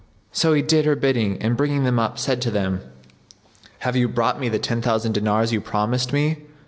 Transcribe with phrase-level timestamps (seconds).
[0.31, 2.81] So he did her bidding and bringing them up, said to them,
[3.81, 6.39] "Have you brought me the ten thousand dinars you promised me?"